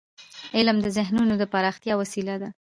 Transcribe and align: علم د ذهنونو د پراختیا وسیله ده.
علم 0.57 0.77
د 0.81 0.87
ذهنونو 0.97 1.33
د 1.37 1.43
پراختیا 1.53 1.93
وسیله 1.97 2.35
ده. 2.41 2.49